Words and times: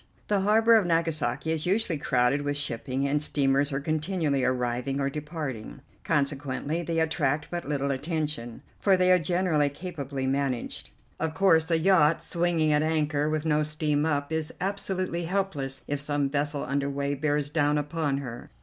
The 0.29 0.39
harbor 0.39 0.73
of 0.77 0.87
Nagasaki 0.87 1.51
is 1.51 1.67
usually 1.67 1.99
crowded 1.99 2.41
with 2.41 2.57
shipping, 2.57 3.07
and 3.07 3.21
steamers 3.21 3.71
are 3.71 3.79
continually 3.79 4.43
arriving 4.43 4.99
or 4.99 5.11
departing, 5.11 5.81
consequently 6.03 6.81
they 6.81 6.99
attract 6.99 7.49
but 7.51 7.69
little 7.69 7.91
attention, 7.91 8.63
for 8.79 8.97
they 8.97 9.11
are 9.11 9.19
generally 9.19 9.69
capably 9.69 10.25
managed. 10.25 10.89
Of 11.19 11.35
course 11.35 11.69
a 11.69 11.77
yacht 11.77 12.19
swinging 12.19 12.73
at 12.73 12.81
anchor 12.81 13.29
with 13.29 13.45
no 13.45 13.61
steam 13.61 14.03
up 14.07 14.31
is 14.33 14.51
absolutely 14.59 15.25
helpless 15.25 15.83
if 15.87 15.99
some 15.99 16.31
vessel 16.31 16.63
under 16.63 16.89
way 16.89 17.13
bears 17.13 17.51
down 17.51 17.77
upon 17.77 18.17
her. 18.17 18.49